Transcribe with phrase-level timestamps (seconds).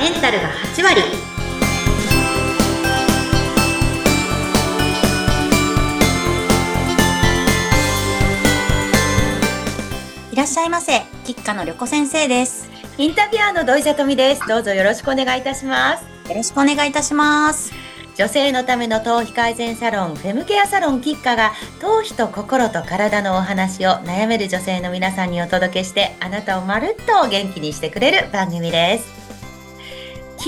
[0.00, 1.02] メンタルが8割。
[10.32, 12.70] いらっしゃいませ、吉家の旅子先生です。
[12.96, 14.48] インタビュアーの土井さとみです。
[14.48, 16.30] どうぞよろしくお願いいたします。
[16.30, 17.70] よろしくお願いいたします。
[18.16, 29.04] 女性のための頭皮改善サロンフェムケアサロンキッカが頭皮と心と体のお話を悩める女性の皆さんにお届けしてあなたをまるっと元気にしてくれる番組です。
[29.14, 29.19] キ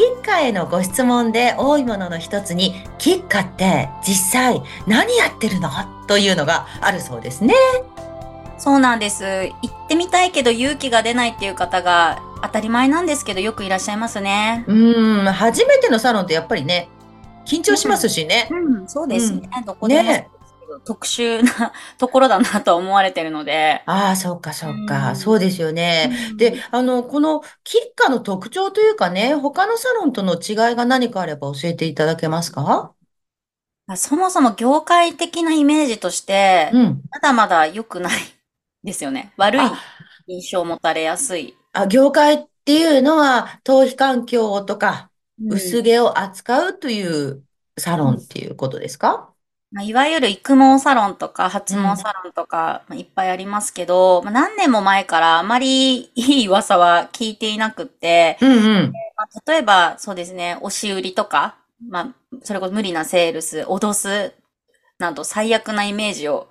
[0.00, 5.68] ッカへのご質問で多いものの一つにキッカって実際何やってるの？
[6.06, 7.54] というのがあるそうですね
[8.58, 9.24] そうなんです。
[9.24, 14.64] 行ってみたいけど勇気が出ないっていう方が当たり前なんですけどよくいらっしゃいますね。
[14.68, 16.88] うーん初めてのサロンってやっぱりね
[17.44, 19.48] 緊張しますしね、うん、そうですね。
[19.66, 20.28] どこでね
[20.80, 23.82] 特殊な ところだなと思われてるので。
[23.84, 32.94] ああそうかそうか、うんそうですよね、で、あの、このキッカの特徴というかね、他のサロンとの違いが何かあれば教えていただけますか？
[33.88, 37.02] うんそもそも業界的なイメージとして、うん。
[37.10, 38.20] まだまだ良くない
[38.84, 39.32] ですよね。
[39.36, 39.76] 悪いあ、
[40.26, 41.54] 印象を持たれやすい。
[41.72, 47.44] あ、業界っていうのは、頭皮環境とか、うん薄毛を扱うという
[47.76, 49.31] サロンっていうことですか？
[49.72, 58.54] まあ、いわゆる育毛サロンとか発毛サロンとか、まあいっぱいありますけど、まあ、何年も前からあまり いい噂は聞いていなくって、うんう
[58.88, 58.92] ん。
[59.16, 61.56] まあ、例えばそうですね、押し売りとか、
[61.88, 64.34] まあ、それこそ無理なセールス、脅す、
[64.98, 66.48] など最悪なイメージを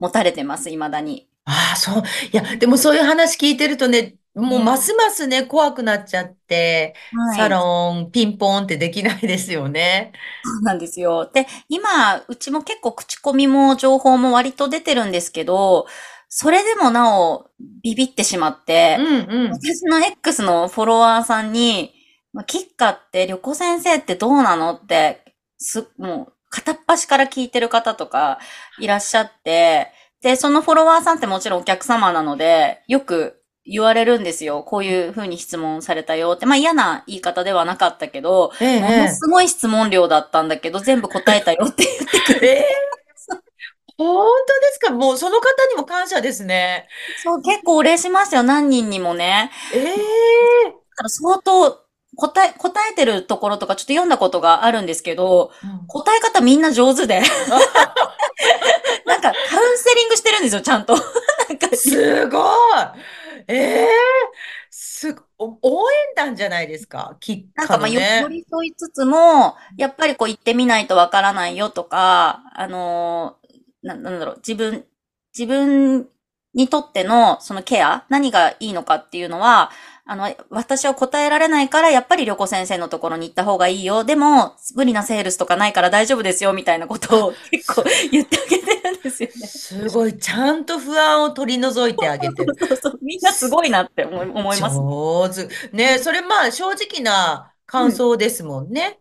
[0.00, 1.28] 持たれてます、未だに。
[1.44, 2.02] ああ、そう。
[2.32, 10.12] いや、でもそういう話聞いてるとね、もううんますますね、怖くなっちゃって、はいサロン、ピンポンってできないですよね。
[10.42, 11.30] そうなんですよ。
[11.32, 15.86] で、今、うちも結構口コミも情報も割と出てるんですけど、
[16.28, 17.50] それでもなお
[17.82, 19.06] ビビってしまって、うん
[19.44, 19.50] うん。
[19.52, 21.94] 私の X のフォロワーさんに、
[22.32, 25.24] まあキッカって旅行先生ってどうなのって、
[25.58, 28.40] す、もう片っ端から聞いてる方とか
[28.80, 29.92] いらっしゃって、
[30.22, 34.62] で、そのフォロワーさんってもちろんお客様なので、よく言われるんですよ。
[34.62, 36.46] こういう風に質問されたよって。
[36.46, 42.66] まあ嫌な言い方ではなかったけど、ええものすごい質問量だったんだけど、全部答えたよって言ってくれええ
[43.96, 44.90] 本当ですか？
[44.92, 46.88] もうその方にも感謝ですね。
[47.22, 48.42] そう、結構お礼しますよ。
[48.42, 49.50] 何人にもね。
[49.72, 49.94] ええ
[50.66, 51.80] だから相当
[52.16, 55.50] 答え、答えてるところとかちょっと読んだことがあるんですけど、
[55.88, 57.22] 答え方みんな上手で。
[59.06, 60.94] なんかカウンセリングしてるんですよ、ちゃんと。
[60.94, 62.42] なんかすごい
[63.48, 63.88] ええ
[64.70, 68.20] す、お応援団じゃないですかきっなんかまあ、よね。
[68.22, 74.84] 寄り添いつつも、やっぱりこう言ってみないとわからないよとか、あのーな、なんだろう、自分、
[75.36, 76.08] 自分
[76.54, 79.70] にとってのそのケア、何がいいのかっていうのは、
[80.06, 84.04] あの、私は答えられないから、やっぱり旅行先生のところに行った方がいいよ。
[84.04, 89.46] でも、無理なセールスとかないから大丈夫ですよ、みたいなことを 結構言ってあげてるんですよね。
[89.48, 92.54] すごい、ちゃんと不安を取り除いてあげてる。
[92.58, 94.76] そうそう、みんなすごいなって思い思います。
[94.76, 95.48] 上手。
[95.72, 99.00] ね、それまあ正直な感想ですもんね。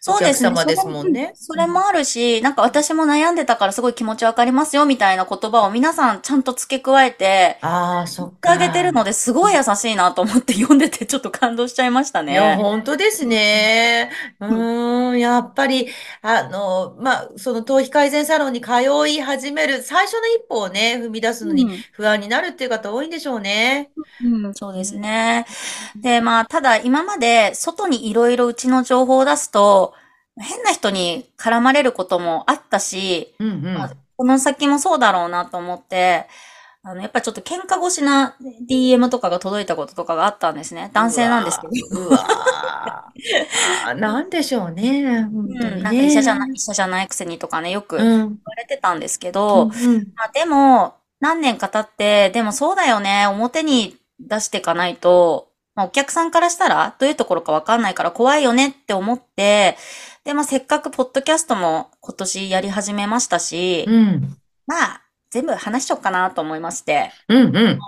[0.00, 8.70] そうでですもんねそれそれもあるし、なんか私も悩んでたからすごい気持ちわかりますよみたいな言葉を皆さんちゃんと付け加えて、ああ、そっ言ってあげか。
[8.70, 12.56] てるのですごい優しいなと思って読んでてちょっと感動しちゃいましたいや、ね。
[12.56, 14.10] 本当ですね。
[14.40, 15.88] うーん、やっぱり、
[16.22, 18.72] あの、まあ、その頭皮改善サロンに通
[19.08, 23.90] い始める最初の一歩をね、踏み出すのに不安になるっていう方多いんでしょうね。
[24.20, 25.46] うん、うんそうですね。
[25.96, 29.89] で、まあ、ただ今まで外にいろいろうちの情報を出すと、
[30.44, 33.64] 変な人に絡まれることもあったし、うんうん。
[33.72, 36.26] まあこの先もそうだろうなと思って、
[36.82, 38.36] あの、やっぱちょっと喧嘩越しな
[38.68, 40.90] DM とかが届いたこととかがあったんですね。
[40.94, 41.74] 男性なんですけど。
[41.90, 43.12] うわ
[43.96, 45.24] なんでしょうね。
[45.24, 46.38] 本当うん、になんか医者じゃね。
[46.38, 48.40] ない、医者じゃないくせにとかね、よくう言わん。
[48.56, 59.76] れてたんですけうど、んうんまあでも、何年か経って、でもそうだよね、表に出していかないと、まあお客さんからしたら、どういうところかわかんないから怖いよねって思って、
[60.24, 64.36] で、まあせっかくポッドキャストも今年やり始めましたし、うん。
[64.66, 67.12] まあ、全部話しちゃおうかなと思いまして。
[67.28, 67.78] うんうん。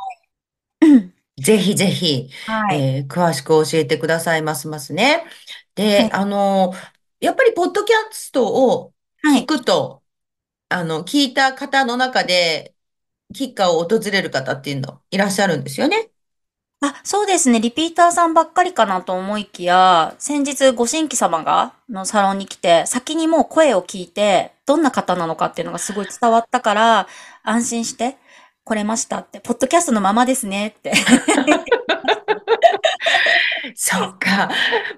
[1.42, 2.88] ぜひぜひ、はい。
[2.98, 5.24] えー詳しく教えてくださいますますね。
[5.74, 6.72] で、はいあの、
[7.20, 9.46] やっぱりポッドキャストを聞はい。
[9.46, 10.02] くと、
[10.70, 12.74] あの、聞いた方の中で、
[13.34, 16.12] キッカーを訪れる方っていうのいらっしゃるんですよね。
[16.84, 17.60] あ、そうですね。
[17.60, 27.06] リピーターさんばっかりかなと思いきや、先日ご新規様が、のサロンに来て、先にもう声を聞いて、どんな方なのかっていうのがすごい伝わったから、
[27.44, 28.16] 安心して
[28.64, 30.92] 来れましたって、ポッドキャストのままですねって。
[33.76, 34.50] そうか。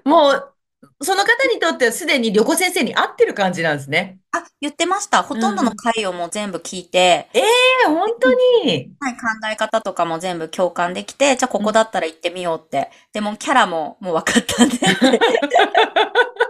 [0.03, 0.54] もう、
[1.01, 4.17] その方にとってはすでに旅行先生に会ってる感じなんですね。
[4.31, 5.23] あ、言ってました。
[5.23, 7.43] ほとんどの回をもう全部聞いて、ええ
[7.87, 8.93] 本当に。
[8.99, 12.91] はい、考え方とかも全部共感できて、じゃあここだったら行ってみようって。
[13.11, 14.77] でもキャラももう分かったんで。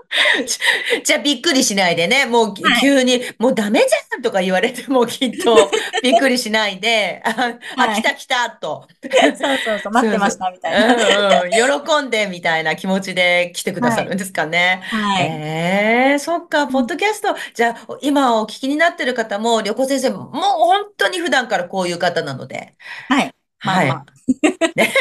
[1.04, 5.70] じゃあびっくりしないでね、もう急に、もうダメじゃんとか言われて もきっと
[6.02, 8.88] びっくりしないで、あ、あ来た来たと。
[9.02, 9.10] そ
[9.54, 11.42] うそうそう、待ってましたみたいな。
[11.42, 14.82] うんうん、喜んでみたいな気持ちで来てくださるんですかね。
[14.84, 15.26] はい。
[15.26, 22.76] ええー、そっか、ポッドキャスト、じゃあ今お聞きになってる方も、旅行先生も、もう本当に普段からこういう方なので。
[23.10, 23.35] はい。
[23.66, 23.88] はい。
[23.88, 24.16] まあまあ
[24.76, 24.94] ね、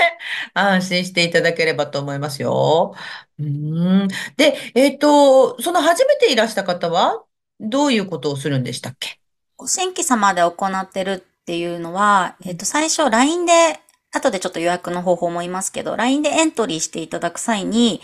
[0.55, 2.95] 安心していただければと思いますよ。
[3.39, 4.09] うん。
[4.37, 7.23] で、えっと、その初めていらした方は、
[7.61, 9.19] どういうことをするんでしたっけ？
[9.57, 13.81] ご新規様で行ってるっていうのは、えっと、最初 LINE で、
[14.13, 18.01] 後でちょっと予約の方法も言いますけど、LINE でエントリーしていただく際に、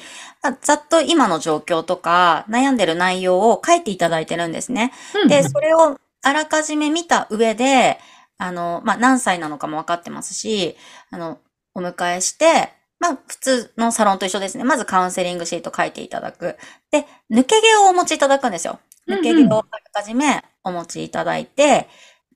[0.63, 4.93] ざっと今の状況とか、悩んでる内容を書いていただいてるんですね。
[5.29, 7.99] で、それをあらかじめ見た上で、
[8.41, 10.75] あの、まあ、何歳なのかも分かってますし、
[11.11, 11.39] あの、
[11.75, 14.65] お迎えして、まあ、普通のサロンと一緒ですね。
[14.65, 16.57] まずカウンセリングシート書いていただく。
[16.91, 18.81] で、抜け毛をお持ちいただくんですよ。
[19.07, 21.89] 抜け毛をあらかじめお持ちいただいて、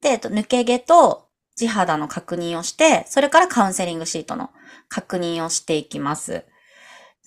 [0.02, 4.50] で、えっと、抜け毛と地肌の確認をして、それからカウンセリングシートの
[4.90, 6.44] 確認をしていきます。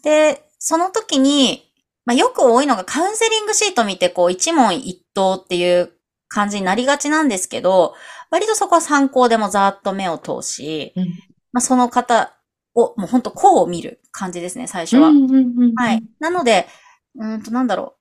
[0.03, 1.63] で、その時に、
[2.05, 5.91] まあ、よく多いのがカウンセリングシート見て、こう、一問一答っていう
[6.29, 7.95] 感じになりがちなんですけど、
[8.31, 11.05] 割とそこは参考でもざーっと目を通し、うん、
[11.53, 12.33] まあ、その方
[12.75, 15.11] を、もう本当こう見る感じですね、最初は。
[15.75, 16.03] はい。
[16.19, 16.67] なので、
[17.15, 17.97] うんと、なんだろう。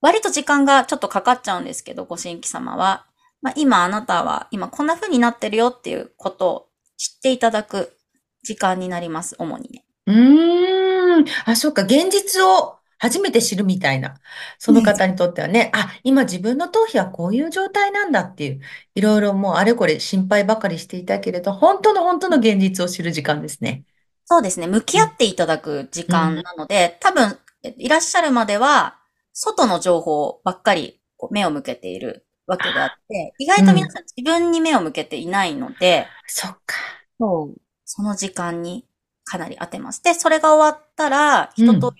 [0.00, 3.06] 割と時間がちょっとかかっちゃうんですけど、ご新規様は。
[3.40, 7.96] まあ、今あなたは、今こんな風になってるよっていうことを知っていただく
[8.42, 9.84] 時間になります、主にね。
[10.06, 11.24] うーん。
[11.44, 11.82] あ、そっか。
[11.82, 14.16] 現実を初めて知るみたいな、
[14.58, 18.60] その方にとってはね、あ、今自分の頭皮はこういう状態なんだっていう、
[18.94, 23.84] いろいろもうあれこれ心配ばかりしていたけれど、本当の本当の現実を知る時間ですね。
[24.24, 24.66] そうですね。
[24.66, 28.98] 向き合っていただく時間なので、多分、いらっしゃるまでは、
[29.32, 31.00] 外の情報ばっかり
[31.30, 36.76] 目を向けているわけであって、意外と皆さん自分に目を向けていないので、そっか。
[37.18, 37.60] そう。
[37.84, 38.84] その時間に
[39.24, 40.02] かなり当てます。
[40.02, 41.92] で、それが終わったら、一通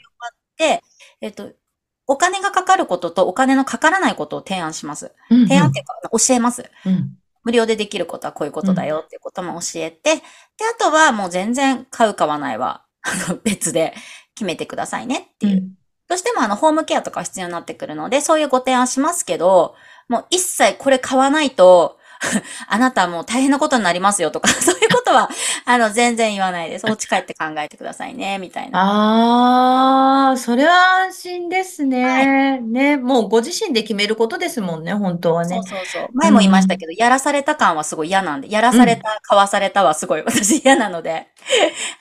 [1.21, 1.53] えっと、
[2.07, 5.13] お金がかかることとお金のかからないことを提案します。
[5.31, 7.11] うんうん、提案っていうか、教えます、うん。
[7.45, 10.23] 無料でできることはこういうことだよっていうことも教えて、で、
[10.75, 13.95] あとはもう全然買う買わないは、あの、別で
[14.35, 15.57] 決めてくださいねっていう。
[15.59, 15.75] うん、
[16.09, 19.75] どうしてもあの、ホームケアとか必要になってくるので、そういうご提案しますけど、
[20.09, 21.98] もう一切これ買わないと、
[22.67, 25.31] あなたもう大変なことになりますよとか、 そういうことは、
[25.65, 26.87] あの、全然言わないです。
[26.87, 28.81] お家帰って考えてくださいね、みたいな。
[28.81, 32.05] ああ、それは安心ですね。
[32.05, 32.21] は
[32.57, 35.57] い、ね、もうご自身で決めることですもんね、本当はね。
[35.57, 36.09] そうそうそう。
[36.15, 41.29] 前も言いましたけど、うん、やらされた感はすごい嫌なんで、やらされた、買わされたはすごい私嫌なので、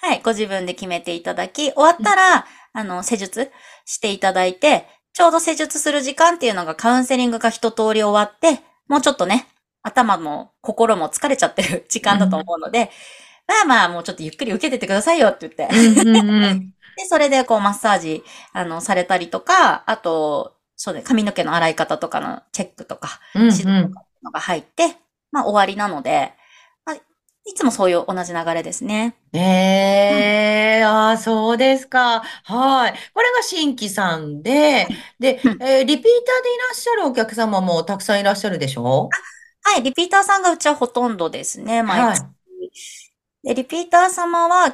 [0.01, 3.51] はい、ご自分で決めていただき、終わったら、あの、施術
[3.85, 9.47] していただいて、ちょうど施術する時間っていうのがカウンセリングが一通り終わって、もうちょっとね、
[9.87, 12.91] 頭も心も疲れちゃってる時間だと思うので、
[13.47, 15.69] まあまあもうちょっとゆっくり受けててくださいよって言って。
[16.95, 18.23] で、それでこうマッサージ、
[18.53, 23.19] あの、されたりとか、あと、そうね、髪の毛の洗い方とかのチェックとか、
[23.49, 24.97] 指導とかのが入って、
[25.31, 26.33] まあ終わりなので、
[26.85, 26.95] まあ、
[27.45, 29.15] いつもそういう同じ流れですね。
[29.33, 29.39] え
[30.81, 32.21] えー、ああ、そうですか。
[32.43, 32.93] はい。
[33.13, 34.87] これが新規さんで、
[35.19, 39.17] で、えー、リピーターでいらっしゃるお客様もたくさんいらっしゃるでしょ？
[39.67, 42.23] はい、リピーターさんがうちはほとんどですね、毎月。
[42.23, 42.31] は
[43.43, 44.69] い、でリピーター様は、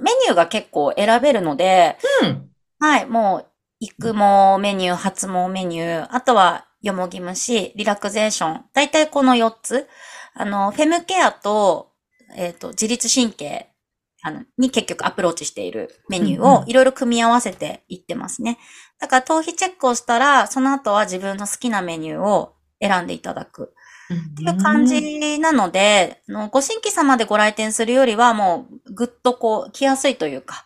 [0.00, 2.48] メニューが結構選べるので、うん、
[2.78, 3.46] はい、もう、
[3.80, 8.64] 育毛メニュー、発毛メニュー、あとは、よもぎ虫、リラクゼーション。
[8.72, 9.88] 大体この4つ。
[10.34, 11.90] あの、フェムケアと、
[12.36, 13.70] えっ、ー、と、自律神経
[14.22, 18.58] あのに結局アプローチしているメニューをいろいろ組み合わせていってますね。
[18.98, 23.72] だから頭皮チェックをしたら、その後は自分の好きなメニューを選んでいただく。
[24.14, 30.64] っていう感じなので、のご新規様でご来店するよりはもうぐっとこう来やすいというか、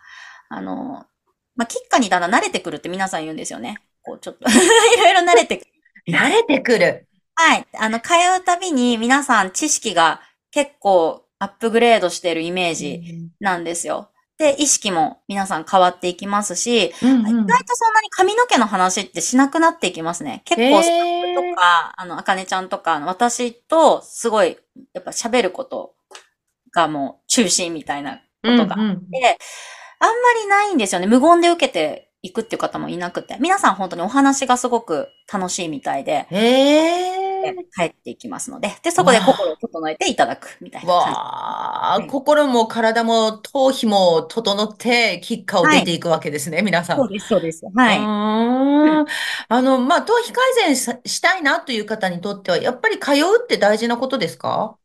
[0.48, 1.06] あの、
[1.56, 3.78] まあ、キッカにだんだん慣れてくるって皆さん言うんですよね。
[4.02, 4.52] こうちょっと い
[4.96, 5.70] ろいろ慣れてくる。
[6.08, 7.06] 慣れてくる。
[7.34, 7.66] はい。
[7.78, 10.20] あの、通うたびに皆さん知識が
[10.50, 14.10] 結構アップグレードしてるイメージなんですよ。
[14.40, 20.40] で、意識も皆さん変わっていきますし、うんうん、意外とそんなに髪の毛の話ってしなくなっていきますね。
[20.46, 24.56] 結構スタッフとか、あの、あかねちゃんとか、私とすごい、
[24.94, 25.92] やっぱ喋ること
[26.72, 29.04] がもう中心みたいなことがあって、うんうん、あんま
[30.42, 31.06] りないんですよね。
[31.06, 33.36] 無言で受けていくっていう方もいなくて。
[33.40, 37.29] 皆さん本当にお話がすごく楽しいみたいで、へえ。
[37.76, 41.10] 帰っていきますので、で、そこで心を整えていただくみたいな感じ。
[41.10, 46.98] わあ、はい心も体も頭皮も整って、キッカを出ていくわけですね、皆さん。
[46.98, 47.64] そうです、そうです。
[47.74, 47.98] はい。
[47.98, 49.06] うーん。
[49.48, 54.76] あの、まあ、頭皮改善さしたいなという方にとっては、やっぱり通うって大事なことですか？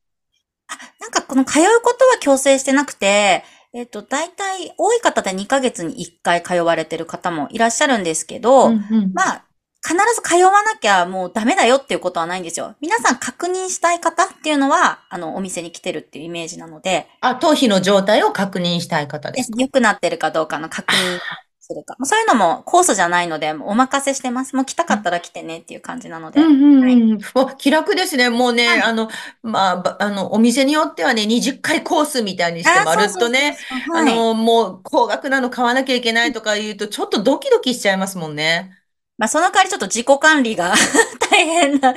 [0.99, 3.43] なんかこの通うことは強制してなくて、
[3.73, 9.45] えっと、大体多い方で2ヶ月に1回通われてる方もいらっしゃるんですけど、うんうんまあ、
[9.85, 12.75] 必ず通わなきゃもうダメだよっていうことはないんですよ。
[12.81, 19.61] 皆さん確認したい方っていうのは、あの、お店に来てるっていうイメージなので、あ、頭皮の状態を確認したい方ですか？
[19.61, 21.19] 良くなってるかどうかの確認
[21.59, 21.95] するか。
[22.03, 24.55] そういうのもコースじゃないので、お任せしてます。
[24.55, 26.41] もう来たかったら来てねっていう感じなので。
[26.41, 27.19] うんうんはいうん。
[27.33, 28.29] わ気楽ですね。
[28.29, 29.09] もうね、はいあの、
[29.41, 33.57] まあ、ばあの、お店によってはね、20回コースみたいにしてまるっとね、
[33.93, 38.71] あの、もう高額なの買わなきゃいけないとか言うと、ちょっとドキドキしちゃいますもんね。
[39.17, 40.73] まあ、その代わりちょっと自己管理が
[41.31, 41.93] 大変な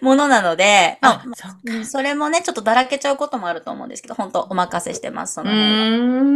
[0.00, 1.24] ものなので、まああ、
[1.84, 5.90] そそれもね、ちょっとだらけちゃうこともあると思うんですけど、本当お任せしてます、そうの辺は。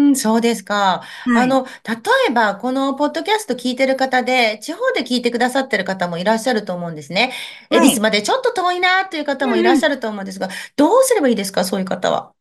[0.08, 1.02] ーん、そうですか。
[1.24, 1.94] はいあの、例
[2.28, 7.32] えば、このポッドキャスト聞いてる方で、地方で聞いてくださってる方もいらっしゃると思うんですね。
[7.70, 12.32] 恵はい比寿までちょっと遠いなという方もいらっしゃると思うんですが、どうすればいいですか、そういう方は。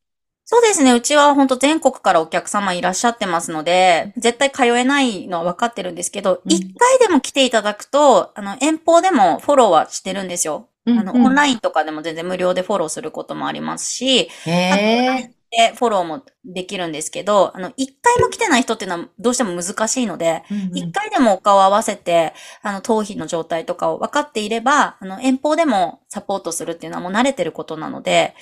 [0.48, 0.94] そうですね。
[0.94, 10.70] うちは本当全国からお客様いらっしゃってますので、絶対通えないのは分かってるんですけど、うん一、回でも来ていただくと、あの、遠方でもフォローはしてるんですよ。
[10.86, 15.32] あの、うんうんオンラインとかでも全然無料でフォローすることもありますし、へえ。
[15.50, 28.36] で、フォローもできるんですけど、あの、一回も来てない人っていうのはどうしても難しいので、うんうん一回でもお顔を合わせて、あの、頭皮の状態とかを分かっていれば、あの、遠方でもサポートするっていうのはもう慣れてることなので、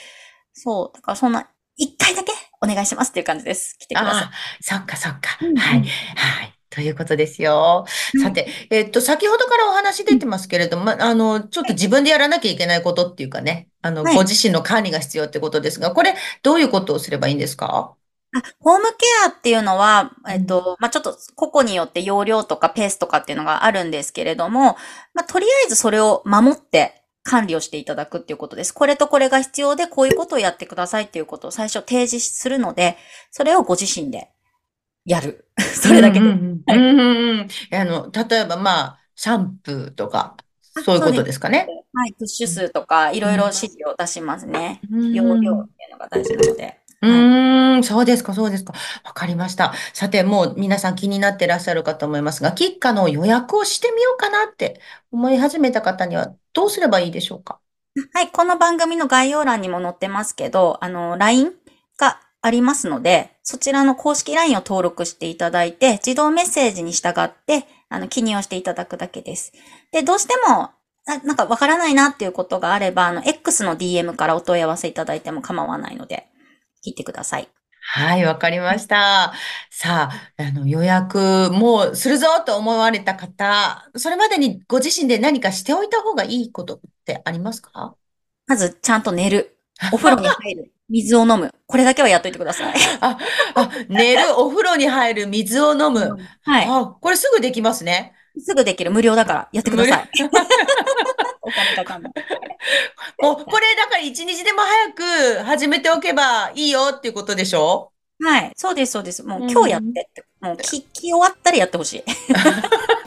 [0.53, 3.77] そう、だからそんな、一回だけお願いしますっていう感じです。
[3.80, 5.38] 来てくださいそっかそっか。
[5.42, 5.80] うんうんはい。
[5.80, 5.84] は
[6.44, 6.53] い。
[6.70, 7.86] ということですよ。
[8.22, 17.94] さて、えっと、先ほどからお話出てますけれども、ま、あの、ちょっと自分でやらなきゃいけないことっていうかね、あの、はいご自身の管理が必要ってことですが、これ、どういうことをすればいいんですか？
[18.36, 24.75] あホームケアっていうのは、えっと、まあ、ちょっと個々によって容量とかペースとかっていうのがあるんですけれども、
[25.13, 28.74] まあ、とりあえずそれを守って管理をしていただくっていうことです。
[28.74, 32.98] これとこれが必要で、こういうことをやってくださいっていうことを最初提示するので、
[33.32, 34.30] それをご自身で
[35.06, 35.48] やる。
[35.58, 36.25] それだけで。
[36.25, 40.36] あの、例えば、まあ、シャンプーとか、
[40.84, 41.68] そういうことですかね。
[41.94, 44.82] はい、プッシュ数とか、いろいろ指示を出しますね。
[44.92, 46.80] うん容量っていうのが大事なので。
[47.03, 48.74] うーん、そうですか、そうですか。
[49.03, 49.74] わかりました。
[49.93, 54.79] さて、もう皆さん気になってらっしゃるかと思いますが、キッカの予約をしてみようかなって
[55.12, 57.60] 思い始めた方にはどうすればいいでしょうか？
[58.13, 61.51] はい、この番組の概要欄にも載ってますけど、あの、LINE
[61.98, 69.51] がありますので、そちらの公式 LINE を登録していただいて、自動メッセージに従って、あの、記入をしていただくだけです。
[69.91, 70.72] で、どうしても、
[71.05, 76.27] ななんかわからないなっていうことがあれば、あの、X の DM からお問い合わせいただいても構わないので、
[76.86, 77.48] 聞いてください。
[77.86, 79.34] はい、わかりました。
[79.70, 87.96] さあ、あの、予約もうするぞと思われた方、それまでにご自身で何かしておいた方がいいことってありますか？
[88.48, 89.58] まず、ちゃんと寝る。
[89.92, 90.72] お風呂に入る。
[90.90, 91.54] 水を飲む。
[91.66, 92.74] これだけはやっといてください。
[93.02, 93.18] あ、
[93.56, 96.18] あ、寝る、お風呂に入る、水を飲む。
[96.44, 96.66] はい。
[96.70, 98.13] あ、これすぐできますね。
[98.40, 98.92] すぐできる。
[98.92, 100.10] 無料だから、やってください。
[101.43, 102.13] お金かかんない。
[103.21, 107.91] もう、これだから一日でも早く始めておけばいいよっていうことでしょ？
[108.21, 108.51] はい。
[108.55, 109.23] そうです、そうです。
[109.23, 110.23] もううん今日やってって。
[110.41, 112.03] もう聞き終わったらやってほしい。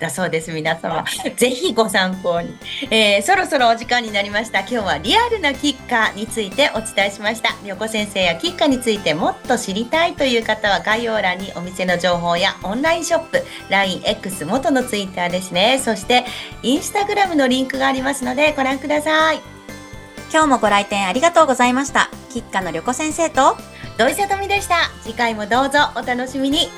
[0.00, 1.04] だそうです、皆様。
[1.36, 2.56] ぜひご参考に。
[2.90, 4.60] えーそろそろお時間になりました。
[4.60, 7.54] 今日はリアルなキッカーについてお伝えしました。
[7.62, 15.80] みよこ先生やキッカーについてもっと知りたいという方は概要欄にお店の情報やオンラインショップ、LINEX 元のツイッターですね。
[15.82, 16.24] そして、
[16.62, 19.40] インスタグラムのリンクがありますのでご覧ください。
[20.30, 22.10] 今日もご来店ありがとうございました。
[22.30, 23.56] キッカの旅子先生と、
[23.96, 24.90] 土井さとみでした。
[25.02, 26.68] 次回もどうぞお楽しみに。